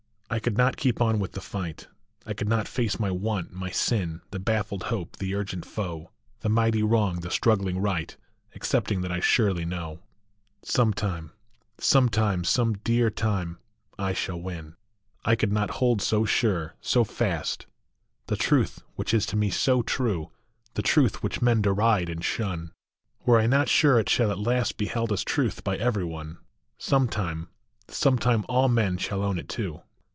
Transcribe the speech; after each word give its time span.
I 0.33 0.39
could 0.39 0.57
not 0.57 0.77
keep 0.77 1.01
on 1.01 1.19
with 1.19 1.33
the 1.33 1.41
fight; 1.41 1.89
I 2.25 2.31
could 2.31 2.47
not 2.47 2.65
face 2.65 2.97
my 2.97 3.11
want, 3.11 3.51
my 3.51 3.69
sin, 3.69 4.21
The 4.31 4.39
baffled 4.39 4.83
hope, 4.83 5.17
the 5.17 5.35
urgent 5.35 5.65
foe, 5.65 6.09
The 6.39 6.47
mighty 6.47 6.81
wrong, 6.81 7.19
the 7.19 7.29
struggling 7.29 7.79
right, 7.79 8.15
Excepting 8.55 9.01
that 9.01 9.11
I 9.11 9.19
surely 9.19 9.65
know 9.65 9.99
Some 10.63 10.93
time 10.93 11.33
Some 11.79 12.07
time, 12.07 12.45
some 12.45 12.75
dear 12.75 13.09
time, 13.09 13.57
I 13.99 14.13
shall 14.13 14.39
win. 14.41 14.77
I 15.25 15.35
could 15.35 15.51
not 15.51 15.69
hold 15.81 16.01
so 16.01 16.23
sure, 16.23 16.75
so 16.79 17.03
fast, 17.03 17.65
The 18.27 18.37
truth 18.37 18.83
which 18.95 19.13
is 19.13 19.25
to 19.27 19.35
me 19.35 19.49
so 19.49 19.81
true, 19.81 20.31
The 20.75 20.81
truth 20.81 21.21
which 21.21 21.41
men 21.41 21.61
deride 21.61 22.07
and 22.07 22.23
shun, 22.23 22.47
SOME 22.47 22.67
TIME. 22.67 22.73
167 23.25 23.25
Were 23.33 23.39
I 23.41 23.47
not 23.47 23.69
sure 23.69 23.99
it 23.99 24.07
shall 24.07 24.31
at 24.31 24.39
last 24.39 24.77
Be 24.77 24.85
held 24.85 25.11
as 25.11 25.25
truth 25.25 25.65
by 25.65 25.75
every 25.75 26.05
one 26.05 26.37
Some 26.77 27.09
time, 27.09 27.49
Some 27.89 28.17
time 28.17 28.45
all 28.47 28.69
men 28.69 28.95
shall 28.95 29.23
own 29.23 29.37
it 29.37 29.49
too. 29.49 29.81